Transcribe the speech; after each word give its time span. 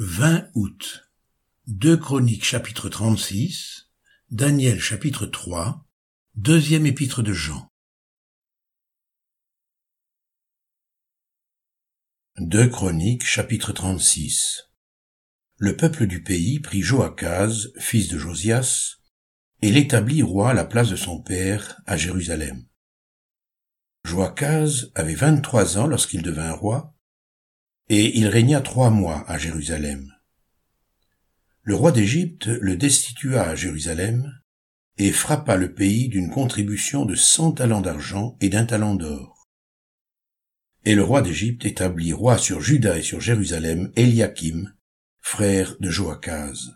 20 0.00 0.50
août. 0.54 1.10
2 1.66 1.96
Chroniques 1.96 2.44
chapitre 2.44 2.88
36, 2.88 3.90
Daniel 4.30 4.78
chapitre 4.78 5.26
3, 5.26 5.84
deuxième 6.36 6.86
épître 6.86 7.24
de 7.24 7.32
Jean. 7.32 7.68
2 12.38 12.68
Chroniques 12.68 13.26
chapitre 13.26 13.72
36. 13.72 14.70
Le 15.56 15.76
peuple 15.76 16.06
du 16.06 16.22
pays 16.22 16.60
prit 16.60 16.82
Joachaz, 16.82 17.72
fils 17.80 18.06
de 18.06 18.18
Josias, 18.18 18.98
et 19.62 19.72
l'établit 19.72 20.22
roi 20.22 20.50
à 20.50 20.54
la 20.54 20.64
place 20.64 20.90
de 20.90 20.96
son 20.96 21.20
père 21.20 21.82
à 21.86 21.96
Jérusalem. 21.96 22.68
Joachaz 24.04 24.92
avait 24.94 25.16
vingt-trois 25.16 25.76
ans 25.76 25.88
lorsqu'il 25.88 26.22
devint 26.22 26.52
roi, 26.52 26.94
et 27.88 28.18
il 28.18 28.26
régna 28.26 28.60
trois 28.60 28.90
mois 28.90 29.24
à 29.28 29.38
Jérusalem. 29.38 30.12
Le 31.62 31.74
roi 31.74 31.92
d'Égypte 31.92 32.46
le 32.46 32.76
destitua 32.76 33.42
à 33.42 33.54
Jérusalem 33.54 34.40
et 34.98 35.12
frappa 35.12 35.56
le 35.56 35.74
pays 35.74 36.08
d'une 36.08 36.30
contribution 36.30 37.04
de 37.04 37.14
cent 37.14 37.52
talents 37.52 37.80
d'argent 37.80 38.36
et 38.40 38.48
d'un 38.48 38.64
talent 38.64 38.94
d'or. 38.94 39.46
Et 40.84 40.94
le 40.94 41.04
roi 41.04 41.22
d'Égypte 41.22 41.64
établit 41.64 42.12
roi 42.12 42.38
sur 42.38 42.60
Juda 42.60 42.98
et 42.98 43.02
sur 43.02 43.20
Jérusalem 43.20 43.92
Eliakim, 43.96 44.74
frère 45.20 45.76
de 45.80 45.90
Joachaz. 45.90 46.74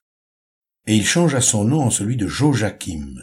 Et 0.86 0.96
il 0.96 1.06
changea 1.06 1.40
son 1.40 1.64
nom 1.64 1.80
en 1.80 1.90
celui 1.90 2.16
de 2.16 2.26
Joachim. 2.26 3.14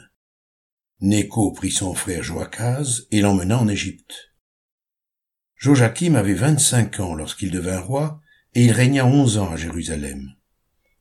Néco 1.02 1.52
prit 1.52 1.72
son 1.72 1.94
frère 1.94 2.24
Joachaz 2.24 3.08
et 3.12 3.22
l'emmena 3.22 3.58
en 3.58 3.68
Égypte. 3.68 4.29
Joachim 5.60 6.16
avait 6.16 6.36
vingt-cinq 6.36 7.02
ans 7.02 7.14
lorsqu'il 7.14 7.52
devint 7.52 7.82
roi, 7.82 8.22
et 8.56 8.64
il 8.64 8.72
régna 8.72 9.06
onze 9.06 9.38
ans 9.38 9.52
à 9.52 9.58
Jérusalem. 9.58 10.34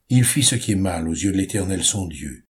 Il 0.08 0.24
fit 0.24 0.42
ce 0.42 0.56
qui 0.56 0.72
est 0.72 0.76
mal 0.76 1.08
aux 1.08 1.14
yeux 1.14 1.30
de 1.30 1.36
l'Éternel 1.36 1.84
son 1.84 2.08
Dieu. 2.08 2.45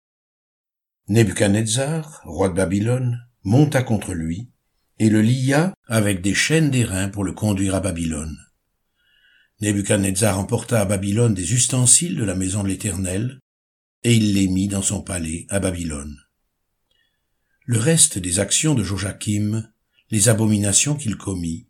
Nebuchadnezzar, 1.08 2.22
roi 2.24 2.50
de 2.50 2.54
Babylone, 2.54 3.28
monta 3.44 3.82
contre 3.82 4.14
lui, 4.14 4.52
et 5.00 5.10
le 5.10 5.24
lia 5.24 5.74
avec 5.88 6.22
des 6.22 6.36
chaînes 6.36 6.70
d'airain 6.70 7.10
pour 7.10 7.24
le 7.24 7.34
conduire 7.34 7.74
à 7.74 7.80
Babylone. 7.80 8.38
Nebuchadnezzar 9.62 10.38
emporta 10.38 10.82
à 10.82 10.86
Babylone 10.86 11.34
des 11.34 11.54
ustensiles 11.54 12.18
de 12.18 12.24
la 12.24 12.36
maison 12.36 12.62
de 12.62 12.68
l'Éternel, 12.68 13.40
et 14.04 14.14
il 14.14 14.36
les 14.36 14.48
mit 14.48 14.68
dans 14.68 14.84
son 14.84 15.02
palais 15.02 15.48
à 15.50 15.60
Babylone. 15.60 16.20
Le 17.66 17.80
reste 17.80 18.20
des 18.20 18.40
actions 18.40 18.76
de 18.76 18.84
Joachim, 18.84 19.68
les 20.12 20.30
abominations 20.30 20.96
qu'il 20.96 21.16
commit, 21.16 21.68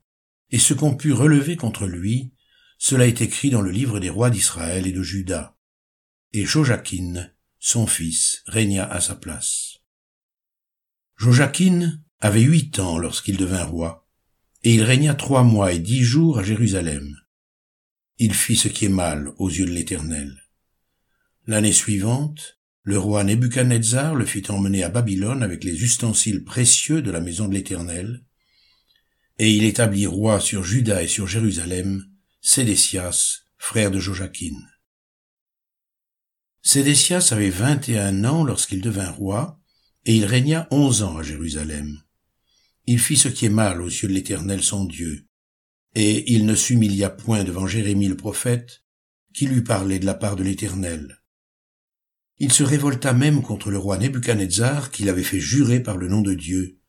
et 0.52 0.60
ce 0.60 0.74
qu'on 0.74 0.96
put 0.96 1.14
relever 1.14 1.58
contre 1.58 1.88
lui, 1.88 2.34
cela 2.78 3.08
est 3.08 3.22
écrit 3.22 3.50
dans 3.50 3.62
le 3.62 3.72
livre 3.72 4.00
des 4.00 4.10
rois 4.10 4.30
d'Israël 4.30 4.86
et 4.88 4.92
de 4.92 5.02
Juda. 5.02 5.58
Et 6.34 6.46
Joachim, 6.46 7.30
son 7.60 7.88
fils, 7.88 8.44
régna 8.46 8.86
à 8.86 9.00
sa 9.00 9.16
place. 9.16 9.78
Joachim 11.18 12.00
avait 12.20 12.42
huit 12.42 12.80
ans 12.80 12.98
lorsqu'il 12.98 13.38
devint 13.38 13.64
roi, 13.64 14.08
et 14.64 14.76
il 14.76 14.84
régna 14.84 15.14
trois 15.14 15.44
mois 15.44 15.72
et 15.72 15.80
dix 15.80 16.04
jours 16.04 16.40
à 16.40 16.44
Jérusalem. 16.44 17.16
Il 18.18 18.34
fit 18.34 18.56
ce 18.56 18.68
qui 18.68 18.86
est 18.86 18.90
mal 18.90 19.32
aux 19.38 19.50
yeux 19.50 19.66
de 19.66 19.72
l'Éternel. 19.72 20.42
L'année 21.48 21.74
suivante, 21.74 22.60
le 22.84 23.00
roi 23.00 23.24
Nebuchadnezzar 23.24 24.16
le 24.16 24.26
fit 24.26 24.44
emmener 24.50 24.84
à 24.84 24.90
Babylone 24.90 25.44
avec 25.44 25.64
les 25.64 25.84
ustensiles 25.84 26.44
précieux 26.44 27.02
de 27.02 27.12
la 27.12 27.20
maison 27.20 27.48
de 27.48 27.54
l'Éternel, 27.54 28.25
et 29.38 29.52
il 29.52 29.66
établit 29.66 30.08
roi 30.08 30.40
sur 30.40 30.64
Juda 30.64 31.04
et 31.04 31.08
sur 31.08 31.28
Jérusalem 31.28 32.06
Sédécias, 32.42 33.42
frère 33.58 33.92
de 33.92 34.00
Joachim. 34.00 34.56
Sédécias 36.62 37.30
avait 37.32 37.50
vingt 37.50 37.90
et 37.90 38.00
un 38.00 38.24
ans 38.24 38.44
lorsqu'il 38.44 38.82
devint 38.82 39.12
roi, 39.12 39.60
et 40.06 40.16
il 40.16 40.26
régna 40.26 40.68
onze 40.72 41.04
ans 41.04 41.18
à 41.18 41.24
Jérusalem. 41.24 42.02
Il 42.86 43.00
fit 43.00 43.18
ce 43.18 43.28
qui 43.28 43.46
est 43.46 43.50
mal 43.50 43.82
aux 43.82 43.90
yeux 43.90 44.08
de 44.08 44.14
l'Éternel 44.14 44.64
son 44.64 44.86
Dieu, 44.86 45.28
et 45.96 46.32
il 46.32 46.46
ne 46.46 46.56
s'humilia 46.56 47.10
point 47.10 47.44
devant 47.44 47.68
Jérémie 47.68 48.08
le 48.08 48.18
prophète, 48.18 48.84
qui 49.34 49.48
lui 49.48 49.62
parlait 49.62 50.00
de 50.00 50.06
la 50.06 50.14
part 50.14 50.38
de 50.38 50.44
l'Éternel. 50.44 51.22
Il 52.38 52.54
se 52.54 52.64
révolta 52.64 53.14
même 53.14 53.42
contre 53.42 53.70
le 53.70 53.78
roi 53.78 53.98
Nebuchadnezzar 53.98 54.92
qu'il 54.92 55.10
avait 55.10 55.24
fait 55.24 55.40
jurer 55.40 55.82
par 55.82 55.98
le 55.98 56.08
nom 56.08 56.22
de 56.22 56.34
Dieu, 56.34 56.80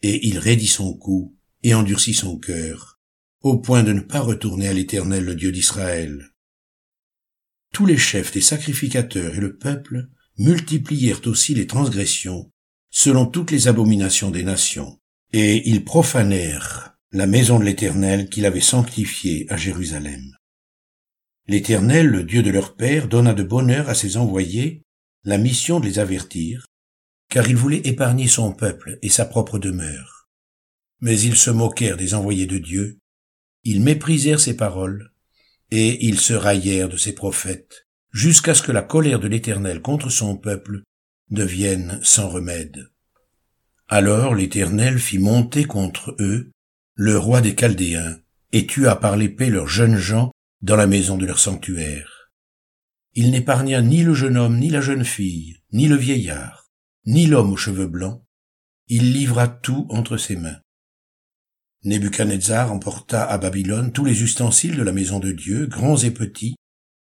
et 0.00 0.26
il 0.26 0.38
raidit 0.38 0.68
son 0.68 0.94
cou 0.94 1.36
et 1.62 1.74
endurcit 1.74 2.14
son 2.14 2.38
cœur, 2.38 2.98
au 3.40 3.58
point 3.58 3.82
de 3.82 3.92
ne 3.92 4.00
pas 4.00 4.20
retourner 4.20 4.68
à 4.68 4.72
l'Éternel 4.72 5.24
le 5.24 5.34
Dieu 5.34 5.52
d'Israël. 5.52 6.32
Tous 7.72 7.86
les 7.86 7.98
chefs 7.98 8.32
des 8.32 8.40
sacrificateurs 8.40 9.34
et 9.34 9.40
le 9.40 9.56
peuple 9.56 10.08
multiplièrent 10.38 11.26
aussi 11.26 11.54
les 11.54 11.66
transgressions, 11.66 12.50
selon 12.90 13.26
toutes 13.26 13.50
les 13.50 13.68
abominations 13.68 14.30
des 14.30 14.42
nations, 14.42 14.98
et 15.32 15.68
ils 15.68 15.84
profanèrent 15.84 16.94
la 17.12 17.26
maison 17.26 17.58
de 17.58 17.64
l'Éternel 17.64 18.28
qu'il 18.28 18.46
avait 18.46 18.60
sanctifiée 18.60 19.46
à 19.50 19.56
Jérusalem. 19.56 20.36
L'Éternel, 21.48 22.06
le 22.06 22.24
Dieu 22.24 22.42
de 22.42 22.50
leur 22.50 22.76
père, 22.76 23.08
donna 23.08 23.34
de 23.34 23.42
bonheur 23.42 23.88
à 23.88 23.94
ses 23.94 24.16
envoyés 24.16 24.82
la 25.24 25.38
mission 25.38 25.80
de 25.80 25.86
les 25.86 25.98
avertir, 25.98 26.66
car 27.28 27.48
il 27.48 27.56
voulait 27.56 27.82
épargner 27.84 28.28
son 28.28 28.52
peuple 28.52 28.98
et 29.02 29.08
sa 29.08 29.24
propre 29.24 29.58
demeure. 29.58 30.21
Mais 31.02 31.20
ils 31.20 31.36
se 31.36 31.50
moquèrent 31.50 31.98
des 31.98 32.14
envoyés 32.14 32.46
de 32.46 32.56
Dieu, 32.56 32.98
ils 33.64 33.82
méprisèrent 33.82 34.40
ses 34.40 34.56
paroles, 34.56 35.12
et 35.70 36.06
ils 36.06 36.18
se 36.18 36.32
raillèrent 36.32 36.88
de 36.88 36.96
ses 36.96 37.12
prophètes, 37.12 37.86
jusqu'à 38.10 38.54
ce 38.54 38.62
que 38.62 38.72
la 38.72 38.82
colère 38.82 39.20
de 39.20 39.28
l'Éternel 39.28 39.82
contre 39.82 40.08
son 40.08 40.36
peuple 40.36 40.82
devienne 41.30 42.00
sans 42.02 42.28
remède. 42.28 42.88
Alors 43.88 44.34
l'Éternel 44.34 44.98
fit 44.98 45.18
monter 45.18 45.64
contre 45.64 46.16
eux 46.18 46.50
le 46.94 47.18
roi 47.18 47.40
des 47.40 47.54
Chaldéens, 47.54 48.18
et 48.52 48.66
tua 48.66 48.96
par 48.96 49.16
l'épée 49.16 49.50
leurs 49.50 49.68
jeunes 49.68 49.96
gens 49.96 50.30
dans 50.60 50.76
la 50.76 50.86
maison 50.86 51.16
de 51.16 51.26
leur 51.26 51.38
sanctuaire. 51.38 52.30
Il 53.14 53.30
n'épargna 53.30 53.82
ni 53.82 54.02
le 54.02 54.14
jeune 54.14 54.36
homme, 54.36 54.58
ni 54.58 54.70
la 54.70 54.80
jeune 54.80 55.04
fille, 55.04 55.58
ni 55.72 55.88
le 55.88 55.96
vieillard, 55.96 56.70
ni 57.06 57.26
l'homme 57.26 57.52
aux 57.52 57.56
cheveux 57.56 57.86
blancs, 57.86 58.22
il 58.88 59.12
livra 59.12 59.48
tout 59.48 59.86
entre 59.90 60.16
ses 60.16 60.36
mains. 60.36 60.60
Nebuchadnezzar 61.84 62.70
emporta 62.72 63.24
à 63.24 63.38
Babylone 63.38 63.92
tous 63.92 64.04
les 64.04 64.22
ustensiles 64.22 64.76
de 64.76 64.82
la 64.82 64.92
maison 64.92 65.18
de 65.18 65.32
Dieu, 65.32 65.66
grands 65.66 65.96
et 65.96 66.12
petits, 66.12 66.54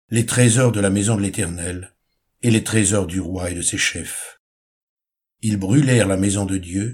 les 0.10 0.26
trésors 0.26 0.72
de 0.72 0.80
la 0.80 0.90
maison 0.90 1.16
de 1.16 1.22
l'Éternel, 1.22 1.96
et 2.42 2.50
les 2.50 2.64
trésors 2.64 3.06
du 3.06 3.20
roi 3.20 3.52
et 3.52 3.56
de 3.56 3.62
ses 3.62 3.78
chefs. 3.78 4.40
Ils 5.42 5.58
brûlèrent 5.58 6.08
la 6.08 6.18
maison 6.18 6.46
de 6.46 6.58
Dieu, 6.58 6.94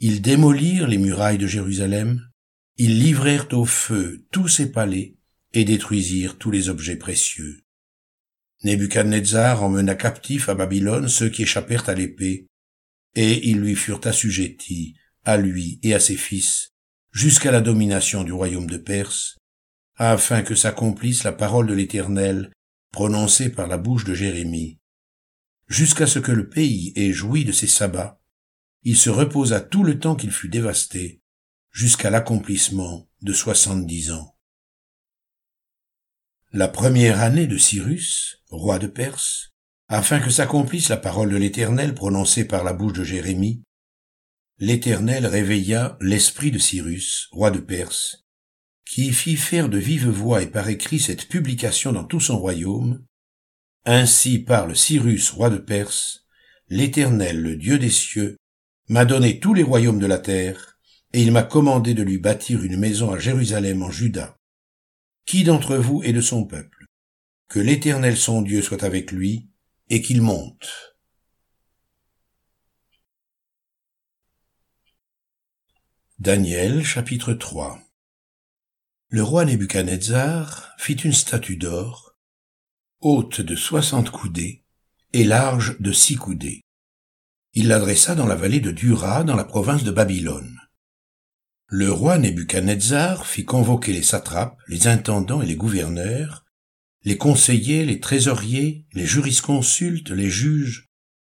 ils 0.00 0.20
démolirent 0.20 0.88
les 0.88 0.98
murailles 0.98 1.38
de 1.38 1.46
Jérusalem, 1.46 2.28
ils 2.76 2.98
livrèrent 2.98 3.52
au 3.52 3.66
feu 3.66 4.26
tous 4.32 4.48
ses 4.48 4.72
palais, 4.72 5.16
et 5.52 5.64
détruisirent 5.64 6.38
tous 6.38 6.50
les 6.50 6.68
objets 6.68 6.96
précieux. 6.96 7.62
Nebuchadnezzar 8.64 9.62
emmena 9.62 9.94
captifs 9.94 10.48
à 10.48 10.54
Babylone 10.54 11.08
ceux 11.08 11.28
qui 11.28 11.42
échappèrent 11.42 11.88
à 11.88 11.94
l'épée, 11.94 12.46
et 13.14 13.48
ils 13.48 13.60
lui 13.60 13.76
furent 13.76 14.00
assujettis, 14.04 14.96
à 15.24 15.36
lui 15.36 15.78
et 15.84 15.94
à 15.94 16.00
ses 16.00 16.16
fils, 16.16 16.71
jusqu'à 17.12 17.50
la 17.52 17.60
domination 17.60 18.24
du 18.24 18.32
royaume 18.32 18.68
de 18.68 18.78
Perse, 18.78 19.38
afin 19.96 20.42
que 20.42 20.54
s'accomplisse 20.54 21.24
la 21.24 21.32
parole 21.32 21.66
de 21.66 21.74
l'Éternel 21.74 22.50
prononcée 22.90 23.50
par 23.50 23.68
la 23.68 23.78
bouche 23.78 24.04
de 24.04 24.14
Jérémie. 24.14 24.78
Jusqu'à 25.68 26.06
ce 26.06 26.18
que 26.18 26.32
le 26.32 26.48
pays 26.48 26.92
ait 26.96 27.12
joui 27.12 27.44
de 27.44 27.52
ses 27.52 27.66
sabbats, 27.66 28.20
il 28.82 28.96
se 28.96 29.10
reposa 29.10 29.60
tout 29.60 29.84
le 29.84 29.98
temps 29.98 30.16
qu'il 30.16 30.32
fut 30.32 30.48
dévasté, 30.48 31.22
jusqu'à 31.70 32.10
l'accomplissement 32.10 33.08
de 33.20 33.32
soixante-dix 33.32 34.10
ans. 34.10 34.36
La 36.52 36.68
première 36.68 37.20
année 37.20 37.46
de 37.46 37.56
Cyrus, 37.56 38.42
roi 38.50 38.78
de 38.78 38.86
Perse, 38.86 39.52
afin 39.88 40.20
que 40.20 40.30
s'accomplisse 40.30 40.88
la 40.88 40.96
parole 40.96 41.30
de 41.30 41.36
l'Éternel 41.36 41.94
prononcée 41.94 42.46
par 42.46 42.64
la 42.64 42.72
bouche 42.72 42.94
de 42.94 43.04
Jérémie, 43.04 43.62
l'Éternel 44.62 45.26
réveilla 45.26 45.98
l'esprit 46.00 46.52
de 46.52 46.58
Cyrus, 46.58 47.26
roi 47.32 47.50
de 47.50 47.58
Perse, 47.58 48.24
qui 48.88 49.12
fit 49.12 49.34
faire 49.34 49.68
de 49.68 49.76
vive 49.76 50.08
voix 50.08 50.40
et 50.40 50.46
par 50.46 50.68
écrit 50.68 51.00
cette 51.00 51.26
publication 51.26 51.90
dans 51.90 52.04
tout 52.04 52.20
son 52.20 52.38
royaume. 52.38 53.04
Ainsi 53.86 54.38
parle 54.38 54.76
Cyrus, 54.76 55.30
roi 55.30 55.50
de 55.50 55.58
Perse, 55.58 56.28
l'Éternel, 56.68 57.42
le 57.42 57.56
Dieu 57.56 57.76
des 57.80 57.90
cieux, 57.90 58.36
m'a 58.88 59.04
donné 59.04 59.40
tous 59.40 59.52
les 59.52 59.64
royaumes 59.64 59.98
de 59.98 60.06
la 60.06 60.18
terre, 60.18 60.78
et 61.12 61.22
il 61.22 61.32
m'a 61.32 61.42
commandé 61.42 61.92
de 61.92 62.04
lui 62.04 62.18
bâtir 62.18 62.62
une 62.62 62.76
maison 62.76 63.10
à 63.10 63.18
Jérusalem 63.18 63.82
en 63.82 63.90
Juda. 63.90 64.36
Qui 65.26 65.42
d'entre 65.42 65.74
vous 65.74 66.04
est 66.04 66.12
de 66.12 66.20
son 66.20 66.44
peuple? 66.44 66.86
Que 67.48 67.58
l'Éternel 67.58 68.16
son 68.16 68.42
Dieu 68.42 68.62
soit 68.62 68.84
avec 68.84 69.10
lui, 69.10 69.48
et 69.90 70.02
qu'il 70.02 70.22
monte. 70.22 70.91
Daniel 76.24 76.84
chapitre 76.84 77.32
3 77.32 77.80
Le 79.08 79.24
roi 79.24 79.44
Nebuchadnezzar 79.44 80.72
fit 80.78 80.92
une 80.92 81.12
statue 81.12 81.56
d'or, 81.56 82.14
haute 83.00 83.40
de 83.40 83.56
soixante 83.56 84.10
coudées 84.10 84.62
et 85.12 85.24
large 85.24 85.80
de 85.80 85.90
six 85.90 86.14
coudées. 86.14 86.60
Il 87.54 87.66
l'adressa 87.66 88.14
dans 88.14 88.28
la 88.28 88.36
vallée 88.36 88.60
de 88.60 88.70
Dura, 88.70 89.24
dans 89.24 89.34
la 89.34 89.42
province 89.42 89.82
de 89.82 89.90
Babylone. 89.90 90.60
Le 91.66 91.90
roi 91.90 92.18
Nebuchadnezzar 92.18 93.26
fit 93.26 93.44
convoquer 93.44 93.92
les 93.92 94.04
satrapes, 94.04 94.60
les 94.68 94.86
intendants 94.86 95.42
et 95.42 95.46
les 95.46 95.56
gouverneurs, 95.56 96.44
les 97.02 97.18
conseillers, 97.18 97.84
les 97.84 97.98
trésoriers, 97.98 98.86
les 98.92 99.06
jurisconsultes, 99.06 100.10
les 100.10 100.30
juges, 100.30 100.88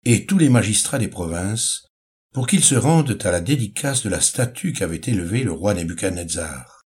et 0.05 0.27
tous 0.27 0.39
les 0.39 0.49
magistrats 0.49 0.99
des 0.99 1.07
provinces, 1.07 1.92
pour 2.33 2.47
qu'ils 2.47 2.65
se 2.65 2.75
rendent 2.75 3.19
à 3.25 3.31
la 3.31 3.41
dédicace 3.41 4.03
de 4.03 4.09
la 4.09 4.21
statue 4.21 4.73
qu'avait 4.73 5.01
élevée 5.05 5.45
le 5.45 5.53
roi 5.53 5.75
Nebuchadnezzar. 5.75 6.83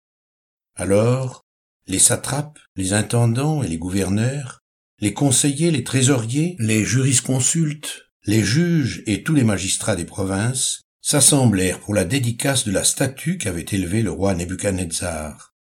Alors, 0.75 1.45
les 1.87 1.99
satrapes, 1.99 2.59
les 2.75 2.93
intendants 2.93 3.61
et 3.61 3.67
les 3.67 3.77
gouverneurs, 3.77 4.61
les 4.99 5.13
conseillers, 5.13 5.71
les 5.71 5.83
trésoriers, 5.83 6.55
les 6.59 6.83
jurisconsultes, 6.83 8.05
les 8.25 8.43
juges 8.43 9.03
et 9.05 9.23
tous 9.23 9.35
les 9.35 9.43
magistrats 9.43 9.95
des 9.95 10.05
provinces 10.05 10.81
s'assemblèrent 11.01 11.79
pour 11.79 11.93
la 11.93 12.05
dédicace 12.05 12.65
de 12.65 12.71
la 12.71 12.83
statue 12.83 13.37
qu'avait 13.37 13.65
élevée 13.71 14.01
le 14.01 14.11
roi 14.11 14.33
Nebuchadnezzar. 14.33 15.53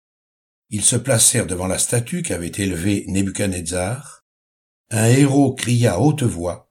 Ils 0.71 0.85
se 0.85 0.97
placèrent 0.97 1.47
devant 1.47 1.67
la 1.67 1.79
statue 1.79 2.23
qu'avait 2.23 2.53
élevée 2.57 3.05
Nebuchadnezzar. 3.09 4.25
Un 4.91 5.07
héros 5.07 5.55
cria 5.55 5.95
à 5.95 5.99
haute 5.99 6.23
voix, 6.23 6.64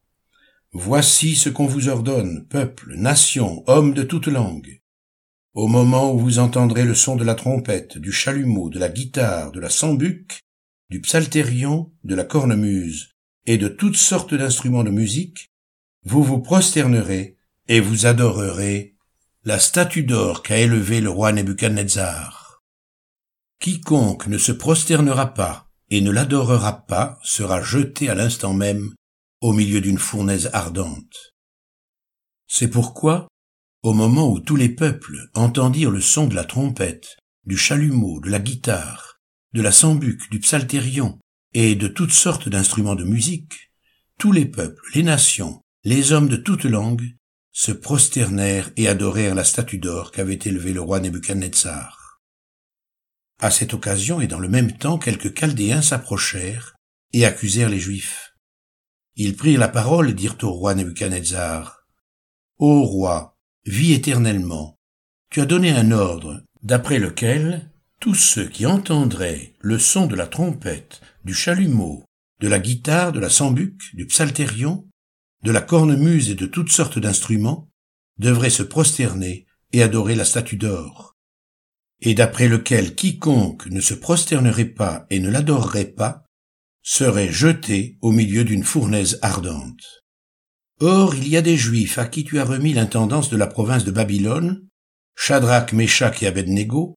Voici 0.76 1.36
ce 1.36 1.50
qu'on 1.50 1.68
vous 1.68 1.88
ordonne, 1.88 2.48
peuple, 2.48 2.96
nation, 2.96 3.64
hommes 3.68 3.94
de 3.94 4.02
toute 4.02 4.26
langue. 4.26 4.82
Au 5.54 5.68
moment 5.68 6.12
où 6.12 6.18
vous 6.18 6.40
entendrez 6.40 6.84
le 6.84 6.96
son 6.96 7.16
de 7.16 7.24
la 7.24 7.36
trompette, 7.36 8.00
du 8.00 8.12
chalumeau, 8.12 8.72
de 8.72 8.80
la 8.80 8.90
guitare, 8.90 9.52
de 9.52 9.60
la 9.60 9.70
sambuc, 9.70 10.40
du 10.90 11.00
psalterion, 11.00 11.94
de 12.04 12.16
la 12.16 12.24
cornemuse 12.24 13.12
et 13.46 13.60
de 13.60 13.68
toutes 13.68 13.98
sortes 13.98 14.34
d'instruments 14.34 14.84
de 14.84 14.90
musique, 14.90 15.52
vous 16.06 16.24
vous 16.24 16.40
prosternerez 16.40 17.38
et 17.68 17.80
vous 17.80 18.08
adorerez 18.08 18.96
la 19.46 19.60
statue 19.60 20.04
d'or 20.04 20.42
qu'a 20.42 20.58
élevée 20.58 21.02
le 21.02 21.12
roi 21.12 21.34
Nebuchadnezzar. 21.34 22.64
Quiconque 23.60 24.26
ne 24.26 24.40
se 24.40 24.52
prosternera 24.52 25.36
pas 25.36 25.70
et 25.92 26.02
ne 26.02 26.10
l'adorera 26.10 26.88
pas 26.88 27.20
sera 27.22 27.62
jeté 27.62 28.10
à 28.10 28.16
l'instant 28.16 28.56
même 28.56 28.96
au 29.44 29.52
milieu 29.52 29.82
d'une 29.82 29.98
fournaise 29.98 30.50
ardente. 30.54 31.34
C'est 32.48 32.70
pourquoi, 32.70 33.28
au 33.82 33.92
moment 33.92 34.32
où 34.32 34.40
tous 34.40 34.56
les 34.56 34.70
peuples 34.70 35.18
entendirent 35.34 35.92
le 35.92 36.00
son 36.00 36.28
de 36.28 36.34
la 36.34 36.46
trompette, 36.46 37.18
du 37.46 37.58
chalumeau, 37.58 38.22
de 38.22 38.30
la 38.30 38.40
guitare, 38.40 39.20
de 39.54 39.62
la 39.62 39.74
sambuc, 39.74 40.32
du 40.32 40.40
psalterion 40.40 41.20
et 41.54 41.76
de 41.76 41.90
toutes 41.90 42.14
sortes 42.14 42.48
d'instruments 42.48 42.96
de 42.96 43.04
musique, 43.04 43.70
tous 44.18 44.32
les 44.32 44.46
peuples, 44.46 44.82
les 44.96 45.04
nations, 45.04 45.60
les 45.84 46.14
hommes 46.14 46.30
de 46.30 46.38
toutes 46.38 46.64
langues 46.64 47.18
se 47.52 47.74
prosternèrent 47.74 48.72
et 48.78 48.88
adorèrent 48.88 49.36
la 49.36 49.44
statue 49.44 49.78
d'or 49.78 50.14
qu'avait 50.14 50.40
élevée 50.46 50.72
le 50.72 50.80
roi 50.80 51.02
Nebuchadnezzar. 51.02 52.22
À 53.42 53.52
cette 53.52 53.74
occasion 53.74 54.22
et 54.22 54.28
dans 54.28 54.40
le 54.40 54.48
même 54.48 54.78
temps, 54.78 54.98
quelques 54.98 55.38
Chaldéens 55.38 55.82
s'approchèrent 55.82 56.76
et 57.12 57.26
accusèrent 57.26 57.70
les 57.70 57.82
Juifs. 57.82 58.23
Ils 59.16 59.36
prirent 59.36 59.60
la 59.60 59.68
parole 59.68 60.10
et 60.10 60.14
dirent 60.14 60.38
au 60.42 60.52
roi 60.52 60.74
Nebuchadnezzar, 60.74 61.86
Ô 62.58 62.84
roi, 62.84 63.38
vis 63.66 63.94
éternellement, 63.94 64.80
tu 65.30 65.42
as 65.42 65.46
donné 65.46 65.72
un 65.72 65.92
ordre 65.92 66.44
d'après 66.62 67.00
lequel 67.00 67.72
tous 68.00 68.16
ceux 68.16 68.48
qui 68.48 68.66
entendraient 68.66 69.54
le 69.60 69.80
son 69.80 70.08
de 70.08 70.16
la 70.16 70.28
trompette, 70.28 71.02
du 71.24 71.34
chalumeau, 71.34 72.06
de 72.40 72.48
la 72.48 72.60
guitare, 72.60 73.12
de 73.12 73.20
la 73.20 73.30
sambuc, 73.30 73.96
du 73.96 74.06
psalterion, 74.08 74.88
de 75.44 75.52
la 75.52 75.62
cornemuse 75.62 76.30
et 76.30 76.36
de 76.36 76.46
toutes 76.46 76.72
sortes 76.72 77.00
d'instruments, 77.00 77.70
devraient 78.18 78.50
se 78.50 78.64
prosterner 78.64 79.46
et 79.72 79.84
adorer 79.84 80.16
la 80.16 80.26
statue 80.26 80.58
d'or, 80.58 81.16
et 82.02 82.14
d'après 82.14 82.48
lequel 82.48 82.96
quiconque 82.96 83.68
ne 83.68 83.82
se 83.82 83.94
prosternerait 83.94 84.66
pas 84.66 85.06
et 85.10 85.20
ne 85.20 85.30
l'adorerait 85.30 85.86
pas, 85.86 86.23
serait 86.84 87.32
jeté 87.32 87.98
au 88.02 88.12
milieu 88.12 88.44
d'une 88.44 88.64
fournaise 88.64 89.18
ardente. 89.22 90.04
Or, 90.82 91.16
il 91.16 91.28
y 91.28 91.38
a 91.38 91.42
des 91.42 91.56
Juifs 91.56 91.98
à 91.98 92.06
qui 92.06 92.26
tu 92.26 92.40
as 92.40 92.46
remis 92.46 92.74
l'intendance 92.74 93.30
de 93.30 93.38
la 93.38 93.48
province 93.48 93.86
de 93.86 93.92
Babylone, 93.92 94.68
Shadrach, 95.16 95.72
Meshach 95.72 96.22
et 96.22 96.28
Abednego, 96.28 96.96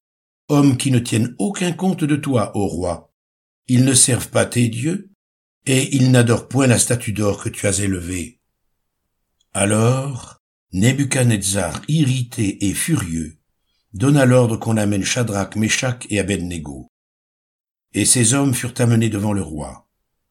hommes 0.49 0.77
qui 0.77 0.91
ne 0.91 0.99
tiennent 0.99 1.35
aucun 1.39 1.73
compte 1.73 2.03
de 2.03 2.17
toi, 2.17 2.57
ô 2.57 2.67
roi. 2.67 3.13
Ils 3.69 3.85
ne 3.85 3.95
servent 3.95 4.31
pas 4.31 4.45
tes 4.45 4.69
dieux, 4.69 5.11
et 5.67 5.95
ils 5.95 6.11
n'adorent 6.11 6.49
point 6.49 6.67
la 6.67 6.79
statue 6.79 7.13
d'or 7.13 7.43
que 7.43 7.49
tu 7.49 7.67
as 7.67 7.79
élevée. 7.81 8.41
Alors, 9.53 10.39
Nebuchadnezzar, 10.73 11.83
irrité 11.89 12.67
et 12.67 12.75
furieux, 12.75 13.39
donna 13.93 14.25
l'ordre 14.27 14.57
qu'on 14.57 14.77
amène 14.77 15.05
Shadrach, 15.05 15.55
Meshach 15.57 16.07
et 16.11 16.19
Abednego. 16.19 16.89
Et 17.97 18.05
ces 18.05 18.35
hommes 18.35 18.53
furent 18.53 18.75
amenés 18.77 19.09
devant 19.09 19.33
le 19.33 19.41
roi. 19.41 19.89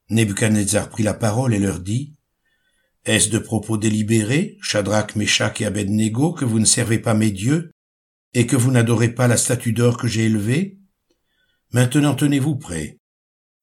Nebuchadnezzar 0.08 0.88
prit 0.88 1.02
la 1.02 1.14
parole 1.14 1.52
et 1.52 1.58
leur 1.58 1.80
dit, 1.80 2.14
Est-ce 3.04 3.28
de 3.28 3.40
propos 3.40 3.76
délibérés, 3.76 4.56
Shadrach, 4.60 5.16
Meshach 5.16 5.60
et 5.60 5.66
Abednego, 5.66 6.32
que 6.32 6.44
vous 6.44 6.60
ne 6.60 6.64
servez 6.64 7.00
pas 7.00 7.14
mes 7.14 7.32
dieux, 7.32 7.72
et 8.34 8.46
que 8.46 8.54
vous 8.54 8.70
n'adorez 8.70 9.08
pas 9.08 9.26
la 9.26 9.36
statue 9.36 9.72
d'or 9.72 9.96
que 9.96 10.06
j'ai 10.06 10.26
élevée? 10.26 10.78
Maintenant 11.72 12.14
tenez-vous 12.14 12.54
prêts. 12.54 13.00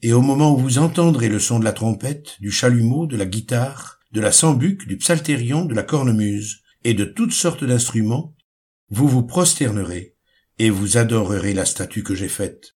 Et 0.02 0.12
au 0.12 0.20
moment 0.20 0.54
où 0.54 0.58
vous 0.58 0.80
entendrez 0.80 1.30
le 1.30 1.40
son 1.40 1.60
de 1.60 1.64
la 1.64 1.72
trompette, 1.72 2.36
du 2.42 2.52
chalumeau, 2.52 3.08
de 3.08 3.16
la 3.16 3.26
guitare, 3.26 4.00
de 4.12 4.20
la 4.20 4.34
sambuc, 4.34 4.86
du 4.86 4.98
psalterion, 4.98 5.64
de 5.64 5.74
la 5.74 5.84
cornemuse, 5.84 6.62
et 6.84 6.94
de 6.94 7.06
toutes 7.06 7.32
sortes 7.32 7.64
d'instruments, 7.64 8.36
vous 8.90 9.08
vous 9.08 9.24
prosternerez, 9.24 10.18
et 10.60 10.70
vous 10.70 10.98
adorerez 10.98 11.54
la 11.54 11.64
statue 11.64 12.04
que 12.04 12.16
j'ai 12.16 12.28
faite. 12.28 12.76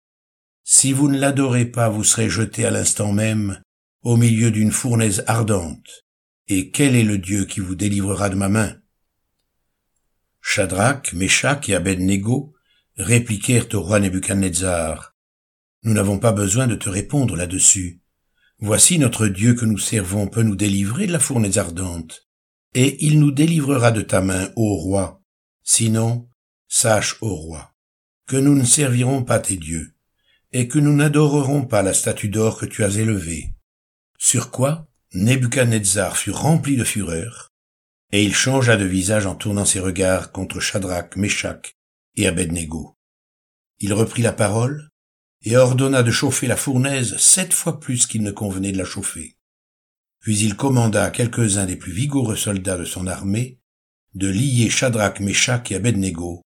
Si 0.67 0.95
vous 0.95 1.09
ne 1.09 1.19
l'adorez 1.19 1.67
pas, 1.67 1.91
vous 1.91 2.05
serez 2.05 2.31
jeté 2.31 2.65
à 2.65 2.71
l'instant 2.71 3.13
même 3.13 3.61
au 4.03 4.17
milieu 4.17 4.51
d'une 4.51 4.73
fournaise 4.73 5.23
ardente. 5.27 6.05
Et 6.49 6.71
quel 6.71 6.97
est 6.97 7.05
le 7.05 7.19
Dieu 7.19 7.45
qui 7.45 7.61
vous 7.61 7.75
délivrera 7.75 8.31
de 8.31 8.35
ma 8.35 8.49
main? 8.49 8.77
Shadrach, 10.41 11.13
Meshach 11.13 11.69
et 11.69 11.75
Abednego 11.75 12.55
répliquèrent 12.97 13.69
au 13.75 13.81
roi 13.81 14.01
Nebuchadnezzar. 14.01 15.15
Nous 15.83 15.93
n'avons 15.93 16.19
pas 16.19 16.33
besoin 16.33 16.67
de 16.67 16.77
te 16.77 16.89
répondre 16.89 17.37
là-dessus. 17.37 18.01
Voici 18.59 18.99
notre 18.99 19.27
Dieu 19.27 19.55
que 19.55 19.67
nous 19.67 19.79
servons 19.79 20.29
peut 20.29 20.43
nous 20.43 20.57
délivrer 20.57 21.07
de 21.07 21.13
la 21.13 21.19
fournaise 21.19 21.59
ardente, 21.59 22.27
et 22.75 23.05
il 23.05 23.21
nous 23.21 23.33
délivrera 23.33 23.91
de 23.91 24.01
ta 24.01 24.21
main, 24.21 24.51
ô 24.57 24.77
roi. 24.77 25.23
Sinon, 25.63 26.29
sache, 26.69 27.17
ô 27.21 27.35
roi, 27.35 27.75
que 28.27 28.37
nous 28.37 28.55
ne 28.55 28.65
servirons 28.65 29.25
pas 29.25 29.39
tes 29.39 29.57
dieux, 29.57 29.94
et 30.55 30.69
que 30.69 30.79
nous 30.79 30.95
n'adorerons 30.95 31.67
pas 31.67 31.83
la 31.83 31.93
statue 31.93 32.29
d'or 32.29 32.57
que 32.57 32.65
tu 32.65 32.85
as 32.85 32.97
élevée. 32.97 33.53
Sur 34.19 34.53
quoi 34.53 34.87
Nebuchadnezzar 35.13 36.17
fut 36.17 36.31
rempli 36.31 36.77
de 36.77 36.85
fureur, 36.85 37.53
et 38.13 38.23
il 38.23 38.33
changea 38.33 38.77
de 38.77 38.85
visage 38.85 39.27
en 39.27 39.35
tournant 39.35 39.65
ses 39.65 39.81
regards 39.81 40.31
contre 40.31 40.61
Shadrach, 40.61 41.17
Meshach 41.17 41.75
et 42.15 42.29
Abednego. 42.29 42.97
Il 43.81 43.93
reprit 43.93 44.23
la 44.23 44.33
parole, 44.33 44.91
et 45.43 45.57
ordonna 45.57 46.05
de 46.05 46.13
chauffer 46.13 46.47
la 46.47 46.57
fournaise 46.57 47.17
sept 47.19 47.53
fois 47.53 47.81
plus 47.81 48.07
qu'il 48.07 48.23
ne 48.23 48.31
convenait 48.31 48.73
de 48.73 48.79
la 48.79 48.85
chauffer. 48.85 49.37
Puis 50.21 50.39
il 50.39 50.55
commanda 50.55 51.05
à 51.05 51.11
quelques-uns 51.11 51.67
des 51.67 51.77
plus 51.77 51.93
vigoureux 51.93 52.37
soldats 52.37 52.79
de 52.79 52.85
son 52.85 53.09
armée 53.09 53.59
de 54.15 54.29
lier 54.29 54.71
Shadrach, 54.71 55.19
Meshach 55.19 55.73
et 55.73 55.75
Abednego 55.75 56.43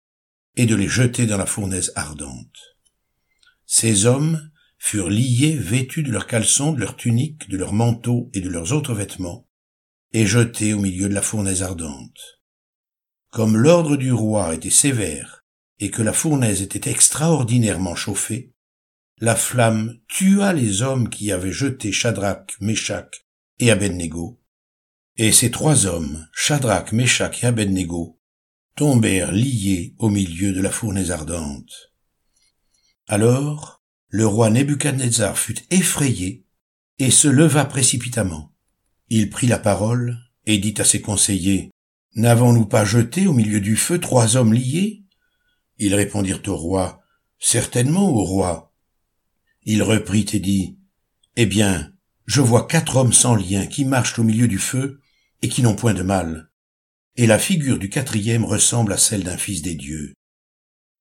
et 0.56 0.68
de 0.68 0.76
les 0.76 0.88
jeter 0.88 1.26
dans 1.26 1.38
la 1.38 1.48
fournaise 1.48 1.92
ardente. 1.96 2.75
Ces 3.78 4.06
hommes 4.06 4.52
furent 4.78 5.10
liés 5.10 5.58
vêtus 5.58 6.02
de 6.02 6.10
leurs 6.10 6.28
caleçons, 6.28 6.72
de 6.72 6.80
leurs 6.80 6.96
tuniques, 6.96 7.50
de 7.50 7.58
leurs 7.58 7.74
manteaux 7.74 8.30
et 8.34 8.40
de 8.40 8.48
leurs 8.48 8.72
autres 8.72 8.94
vêtements, 8.94 9.50
et 10.14 10.26
jetés 10.26 10.74
au 10.74 10.80
milieu 10.80 11.10
de 11.10 11.14
la 11.14 11.22
fournaise 11.22 11.62
ardente. 11.62 12.40
Comme 13.32 13.58
l'ordre 13.58 13.98
du 13.98 14.14
roi 14.14 14.56
était 14.56 14.70
sévère 14.70 15.44
et 15.80 15.92
que 15.92 16.02
la 16.02 16.14
fournaise 16.14 16.62
était 16.62 16.90
extraordinairement 16.90 17.96
chauffée, 17.96 18.54
la 19.18 19.36
flamme 19.36 20.00
tua 20.08 20.54
les 20.54 20.82
hommes 20.82 21.10
qui 21.10 21.34
avaient 21.34 21.52
jeté 21.52 21.92
Shadrach, 21.92 22.56
Meshach 22.62 23.26
et 23.60 23.72
Abednego, 23.72 24.40
et 25.18 25.34
ces 25.34 25.52
trois 25.52 25.86
hommes, 25.86 26.26
Shadrach, 26.32 26.94
Meshach 26.94 27.44
et 27.44 27.48
Abednego, 27.48 28.22
tombèrent 28.78 29.34
liés 29.34 29.96
au 29.98 30.10
milieu 30.10 30.54
de 30.54 30.62
la 30.62 30.72
fournaise 30.72 31.12
ardente. 31.12 31.92
Alors, 33.08 33.84
le 34.08 34.26
roi 34.26 34.50
Nebuchadnezzar 34.50 35.38
fut 35.38 35.58
effrayé 35.70 36.46
et 36.98 37.12
se 37.12 37.28
leva 37.28 37.66
précipitamment. 37.66 38.54
Il 39.10 39.30
prit 39.30 39.48
la 39.48 39.60
parole 39.60 40.18
et 40.46 40.58
dit 40.58 40.74
à 40.78 40.84
ses 40.84 41.02
conseillers, 41.02 41.72
N'avons-nous 42.16 42.66
pas 42.66 42.86
jeté 42.86 43.28
au 43.28 43.34
milieu 43.34 43.60
du 43.60 43.76
feu 43.76 44.00
trois 44.00 44.38
hommes 44.38 44.54
liés? 44.54 45.04
Ils 45.78 45.94
répondirent 45.94 46.42
au 46.48 46.56
roi, 46.56 47.04
Certainement, 47.38 48.10
au 48.10 48.24
roi. 48.24 48.74
Il 49.64 49.84
reprit 49.84 50.26
et 50.34 50.40
dit, 50.40 50.80
Eh 51.36 51.46
bien, 51.46 51.92
je 52.26 52.42
vois 52.42 52.68
quatre 52.68 52.96
hommes 52.96 53.14
sans 53.14 53.36
lien 53.36 53.68
qui 53.68 53.86
marchent 53.86 54.18
au 54.18 54.24
milieu 54.24 54.48
du 54.48 54.58
feu 54.58 55.00
et 55.42 55.50
qui 55.50 55.62
n'ont 55.62 55.76
point 55.76 55.94
de 55.94 56.02
mal. 56.02 56.50
Et 57.18 57.28
la 57.28 57.38
figure 57.38 57.78
du 57.78 57.90
quatrième 57.90 58.46
ressemble 58.46 58.94
à 58.94 58.98
celle 58.98 59.24
d'un 59.24 59.38
fils 59.38 59.62
des 59.62 59.76
dieux. 59.76 60.14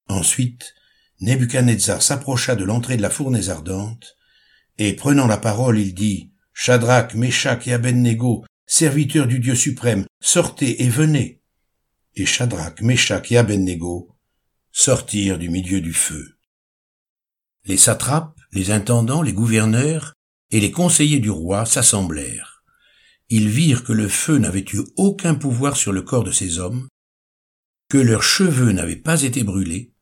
Ensuite, 0.09 0.75
Nebuchadnezzar 1.21 2.03
s'approcha 2.03 2.57
de 2.57 2.65
l'entrée 2.65 2.97
de 2.97 3.03
la 3.03 3.11
fournaise 3.11 3.51
ardente, 3.51 4.17
et 4.79 4.95
prenant 4.95 5.27
la 5.27 5.39
parole, 5.39 5.79
il 5.79 5.95
dit, 5.95 6.33
Shadrach, 6.53 7.15
Meshach 7.15 7.67
et 7.67 7.73
Abednego, 7.73 8.45
serviteurs 8.67 9.27
du 9.27 9.39
Dieu 9.39 9.55
suprême, 9.55 10.07
sortez 10.21 10.83
et 10.83 10.89
venez. 10.89 11.41
Et 12.17 12.27
Shadrach, 12.27 12.81
Meshach 12.81 13.31
et 13.31 13.39
Abednego 13.39 14.17
sortirent 14.73 15.39
du 15.39 15.49
milieu 15.49 15.81
du 15.81 15.93
feu. 15.93 16.37
Les 17.65 17.77
satrapes, 17.77 18.39
les 18.53 18.71
intendants, 18.71 19.23
les 19.23 19.33
gouverneurs 19.33 20.13
et 20.51 20.61
les 20.61 20.71
conseillers 20.71 21.21
du 21.21 21.31
roi 21.31 21.65
s'assemblèrent. 21.65 22.63
Ils 23.31 23.49
virent 23.49 23.85
que 23.85 23.93
le 23.93 24.09
feu 24.09 24.39
n'avait 24.39 24.65
eu 24.73 24.81
aucun 24.97 25.35
pouvoir 25.35 25.77
sur 25.77 25.93
le 25.93 26.03
corps 26.03 26.25
de 26.25 26.33
ces 26.33 26.59
hommes, 26.59 26.89
que 27.89 27.99
leurs 27.99 28.23
cheveux 28.23 28.73
n'avaient 28.73 28.97
pas 28.97 29.23
été 29.23 29.45
brûlés, 29.45 29.94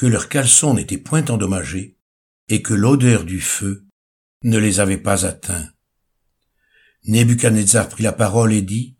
que 0.00 0.06
leurs 0.06 0.30
caleçons 0.30 0.72
n'étaient 0.72 0.96
point 0.96 1.26
endommagés, 1.26 1.98
et 2.48 2.62
que 2.62 2.72
l'odeur 2.72 3.22
du 3.22 3.38
feu 3.38 3.84
ne 4.42 4.56
les 4.56 4.80
avait 4.80 4.96
pas 4.96 5.26
atteints. 5.26 5.68
Nebuchadnezzar 7.04 7.86
prit 7.90 8.04
la 8.04 8.14
parole 8.14 8.54
et 8.54 8.62
dit, 8.62 8.96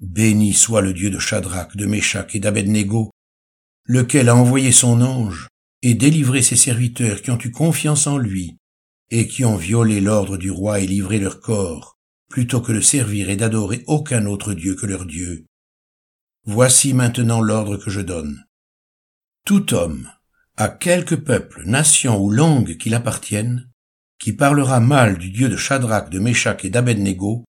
Béni 0.00 0.52
soit 0.52 0.80
le 0.80 0.92
Dieu 0.92 1.08
de 1.08 1.20
Shadrach, 1.20 1.76
de 1.76 1.86
Meshach 1.86 2.34
et 2.34 2.40
d'Abednego, 2.40 3.12
lequel 3.84 4.28
a 4.28 4.34
envoyé 4.34 4.72
son 4.72 5.02
ange 5.02 5.46
et 5.82 5.94
délivré 5.94 6.42
ses 6.42 6.56
serviteurs 6.56 7.22
qui 7.22 7.30
ont 7.30 7.38
eu 7.38 7.52
confiance 7.52 8.08
en 8.08 8.18
lui 8.18 8.56
et 9.10 9.28
qui 9.28 9.44
ont 9.44 9.56
violé 9.56 10.00
l'ordre 10.00 10.36
du 10.36 10.50
roi 10.50 10.80
et 10.80 10.86
livré 10.88 11.20
leur 11.20 11.38
corps, 11.38 11.96
plutôt 12.28 12.60
que 12.60 12.72
de 12.72 12.80
servir 12.80 13.30
et 13.30 13.36
d'adorer 13.36 13.84
aucun 13.86 14.26
autre 14.26 14.52
Dieu 14.54 14.74
que 14.74 14.86
leur 14.86 15.06
Dieu. 15.06 15.46
Voici 16.42 16.92
maintenant 16.92 17.40
l'ordre 17.40 17.76
que 17.76 17.90
je 17.90 18.00
donne. 18.00 18.44
Tout 19.44 19.74
homme, 19.74 20.10
à 20.60 20.68
quelque 20.68 21.14
peuple, 21.14 21.62
nation 21.64 22.22
ou 22.22 22.30
langue 22.30 22.76
qu'il 22.76 22.94
appartienne, 22.94 23.70
qui 24.18 24.34
parlera 24.34 24.78
mal 24.78 25.16
du 25.16 25.30
Dieu 25.30 25.48
de 25.48 25.56
Shadrach, 25.56 26.10
de 26.10 26.18
Meshach 26.18 26.66
et 26.66 26.68
d'Abednego, 26.68 27.46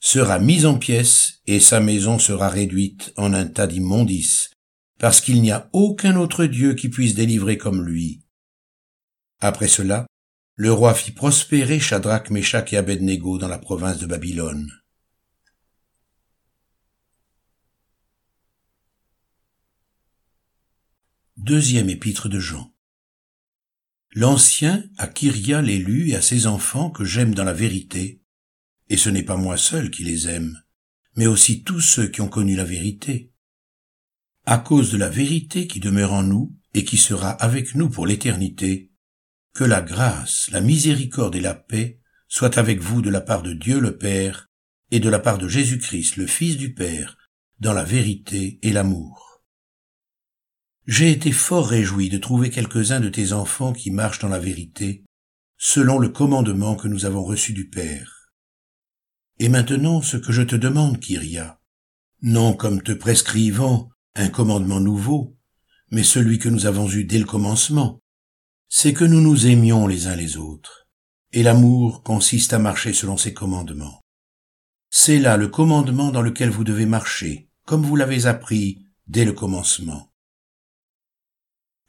sera 0.00 0.38
mis 0.38 0.64
en 0.64 0.78
pièces 0.78 1.42
et 1.46 1.60
sa 1.60 1.80
maison 1.80 2.18
sera 2.18 2.48
réduite 2.48 3.12
en 3.18 3.34
un 3.34 3.44
tas 3.44 3.66
d'immondices, 3.66 4.48
parce 4.98 5.20
qu'il 5.20 5.42
n'y 5.42 5.50
a 5.50 5.68
aucun 5.74 6.16
autre 6.16 6.46
Dieu 6.46 6.72
qui 6.72 6.88
puisse 6.88 7.14
délivrer 7.14 7.58
comme 7.58 7.84
lui. 7.84 8.22
Après 9.42 9.68
cela, 9.68 10.06
le 10.56 10.72
roi 10.72 10.94
fit 10.94 11.12
prospérer 11.12 11.78
Shadrach, 11.78 12.30
Meshach 12.30 12.72
et 12.72 12.78
Abednego 12.78 13.36
dans 13.36 13.48
la 13.48 13.58
province 13.58 13.98
de 13.98 14.06
Babylone. 14.06 14.70
Deuxième 21.46 21.90
épître 21.90 22.30
de 22.30 22.40
Jean. 22.40 22.72
L'ancien 24.14 24.82
à 24.96 25.06
Kyria 25.06 25.60
l'élu 25.60 26.08
et 26.08 26.16
à 26.16 26.22
ses 26.22 26.46
enfants 26.46 26.88
que 26.88 27.04
j'aime 27.04 27.34
dans 27.34 27.44
la 27.44 27.52
vérité, 27.52 28.22
et 28.88 28.96
ce 28.96 29.10
n'est 29.10 29.22
pas 29.22 29.36
moi 29.36 29.58
seul 29.58 29.90
qui 29.90 30.04
les 30.04 30.26
aime, 30.26 30.58
mais 31.16 31.26
aussi 31.26 31.62
tous 31.62 31.82
ceux 31.82 32.08
qui 32.08 32.22
ont 32.22 32.30
connu 32.30 32.56
la 32.56 32.64
vérité. 32.64 33.30
À 34.46 34.56
cause 34.56 34.90
de 34.90 34.96
la 34.96 35.10
vérité 35.10 35.66
qui 35.66 35.80
demeure 35.80 36.14
en 36.14 36.22
nous 36.22 36.56
et 36.72 36.82
qui 36.82 36.96
sera 36.96 37.28
avec 37.28 37.74
nous 37.74 37.90
pour 37.90 38.06
l'éternité, 38.06 38.90
que 39.52 39.64
la 39.64 39.82
grâce, 39.82 40.48
la 40.50 40.62
miséricorde 40.62 41.36
et 41.36 41.42
la 41.42 41.54
paix 41.54 42.00
soient 42.26 42.58
avec 42.58 42.80
vous 42.80 43.02
de 43.02 43.10
la 43.10 43.20
part 43.20 43.42
de 43.42 43.52
Dieu 43.52 43.80
le 43.80 43.98
Père 43.98 44.48
et 44.90 44.98
de 44.98 45.10
la 45.10 45.18
part 45.18 45.36
de 45.36 45.48
Jésus-Christ 45.48 46.16
le 46.16 46.26
Fils 46.26 46.56
du 46.56 46.72
Père, 46.72 47.18
dans 47.60 47.74
la 47.74 47.84
vérité 47.84 48.58
et 48.62 48.72
l'amour. 48.72 49.23
J'ai 50.86 51.10
été 51.10 51.32
fort 51.32 51.66
réjoui 51.66 52.10
de 52.10 52.18
trouver 52.18 52.50
quelques-uns 52.50 53.00
de 53.00 53.08
tes 53.08 53.32
enfants 53.32 53.72
qui 53.72 53.90
marchent 53.90 54.18
dans 54.18 54.28
la 54.28 54.38
vérité, 54.38 55.02
selon 55.56 55.98
le 55.98 56.10
commandement 56.10 56.76
que 56.76 56.88
nous 56.88 57.06
avons 57.06 57.24
reçu 57.24 57.54
du 57.54 57.70
Père. 57.70 58.30
Et 59.38 59.48
maintenant 59.48 60.02
ce 60.02 60.18
que 60.18 60.30
je 60.30 60.42
te 60.42 60.56
demande, 60.56 61.00
Kyria, 61.00 61.58
non 62.20 62.52
comme 62.52 62.82
te 62.82 62.92
prescrivant 62.92 63.88
un 64.14 64.28
commandement 64.28 64.78
nouveau, 64.78 65.38
mais 65.90 66.02
celui 66.02 66.38
que 66.38 66.50
nous 66.50 66.66
avons 66.66 66.90
eu 66.90 67.04
dès 67.04 67.18
le 67.18 67.24
commencement, 67.24 68.02
c'est 68.68 68.92
que 68.92 69.04
nous 69.06 69.22
nous 69.22 69.46
aimions 69.46 69.86
les 69.86 70.06
uns 70.06 70.16
les 70.16 70.36
autres, 70.36 70.86
et 71.32 71.42
l'amour 71.42 72.02
consiste 72.02 72.52
à 72.52 72.58
marcher 72.58 72.92
selon 72.92 73.16
ses 73.16 73.32
commandements. 73.32 74.02
C'est 74.90 75.18
là 75.18 75.38
le 75.38 75.48
commandement 75.48 76.10
dans 76.10 76.22
lequel 76.22 76.50
vous 76.50 76.64
devez 76.64 76.84
marcher, 76.84 77.48
comme 77.64 77.82
vous 77.82 77.96
l'avez 77.96 78.26
appris 78.26 78.84
dès 79.06 79.24
le 79.24 79.32
commencement 79.32 80.13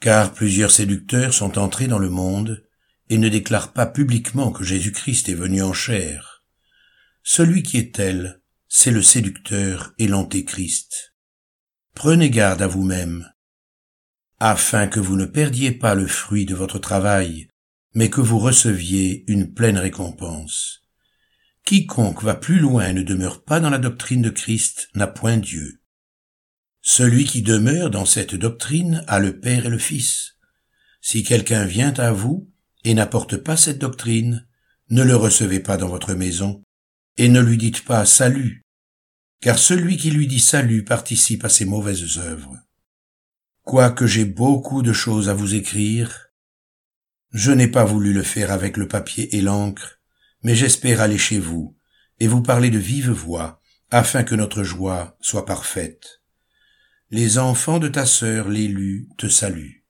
car 0.05 0.33
plusieurs 0.33 0.69
séducteurs 0.69 1.33
sont 1.33 1.57
entrés 1.57 1.87
dans 1.87 1.97
le 1.97 2.11
monde 2.11 2.63
et 3.09 3.17
ne 3.17 3.27
déclarent 3.27 3.73
pas 3.73 3.87
publiquement 3.87 4.51
que 4.51 4.63
Jésus-Christ 4.63 5.29
est 5.29 5.33
venu 5.33 5.63
en 5.63 5.73
chair. 5.73 6.43
Celui 7.23 7.63
qui 7.63 7.79
est 7.79 7.95
tel, 7.95 8.39
c'est 8.67 8.91
le 8.91 9.01
séducteur 9.01 9.95
et 9.97 10.07
l'antéchrist. 10.07 11.15
Prenez 11.95 12.29
garde 12.29 12.61
à 12.61 12.67
vous-même, 12.67 13.27
afin 14.39 14.85
que 14.85 14.99
vous 14.99 15.15
ne 15.15 15.25
perdiez 15.25 15.71
pas 15.71 15.95
le 15.95 16.05
fruit 16.05 16.45
de 16.45 16.53
votre 16.53 16.77
travail, 16.77 17.49
mais 17.95 18.11
que 18.11 18.21
vous 18.21 18.37
receviez 18.37 19.23
une 19.27 19.55
pleine 19.55 19.79
récompense. 19.79 20.83
Quiconque 21.63 22.21
va 22.21 22.35
plus 22.35 22.59
loin 22.59 22.89
et 22.89 22.93
ne 22.93 23.01
demeure 23.01 23.43
pas 23.43 23.59
dans 23.59 23.71
la 23.71 23.79
doctrine 23.79 24.21
de 24.21 24.29
Christ 24.29 24.87
n'a 24.93 25.07
point 25.07 25.37
Dieu. 25.37 25.81
Celui 26.87 27.25
qui 27.25 27.41
demeure 27.41 27.89
dans 27.89 28.05
cette 28.05 28.35
doctrine 28.35 29.03
a 29.07 29.17
le 29.17 29.39
Père 29.39 29.65
et 29.65 29.69
le 29.69 29.79
Fils. 29.79 30.35
Si 31.01 31.23
quelqu'un 31.23 31.65
vient 31.65 31.95
à 31.95 32.11
vous 32.11 32.47
et 32.83 32.93
n'apporte 32.93 33.37
pas 33.37 33.57
cette 33.57 33.79
doctrine, 33.79 34.47
ne 34.91 35.01
le 35.01 35.15
recevez 35.15 35.59
pas 35.59 35.77
dans 35.77 35.87
votre 35.87 36.13
maison, 36.13 36.61
et 37.17 37.27
ne 37.27 37.41
lui 37.41 37.57
dites 37.57 37.83
pas 37.85 38.05
salut, 38.05 38.61
car 39.41 39.57
celui 39.57 39.97
qui 39.97 40.11
lui 40.11 40.27
dit 40.27 40.39
salut 40.39 40.83
participe 40.83 41.43
à 41.43 41.49
ses 41.49 41.65
mauvaises 41.65 42.19
œuvres. 42.19 42.55
Quoique 43.63 44.05
j'ai 44.05 44.25
beaucoup 44.25 44.83
de 44.83 44.93
choses 44.93 45.27
à 45.27 45.33
vous 45.33 45.55
écrire, 45.55 46.27
je 47.31 47.51
n'ai 47.51 47.67
pas 47.67 47.83
voulu 47.83 48.13
le 48.13 48.23
faire 48.23 48.51
avec 48.51 48.77
le 48.77 48.87
papier 48.87 49.35
et 49.35 49.41
l'encre, 49.41 49.99
mais 50.43 50.53
j'espère 50.53 51.01
aller 51.01 51.17
chez 51.17 51.39
vous 51.39 51.75
et 52.19 52.27
vous 52.27 52.43
parler 52.43 52.69
de 52.69 52.77
vive 52.77 53.09
voix, 53.09 53.59
afin 53.89 54.23
que 54.23 54.35
notre 54.35 54.61
joie 54.61 55.17
soit 55.19 55.47
parfaite. 55.47 56.21
Les 57.11 57.37
enfants 57.37 57.79
de 57.79 57.87
ta 57.87 58.05
sœur, 58.05 58.49
l'élu, 58.49 59.07
te 59.17 59.27
saluent. 59.27 59.84